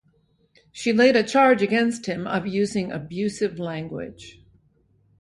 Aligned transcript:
She 0.71 0.93
laid 0.93 1.15
a 1.15 1.21
charge 1.21 1.61
against 1.61 2.07
him 2.07 2.25
of 2.25 2.47
using 2.47 2.91
abusive 2.91 3.59
language. 3.59 4.41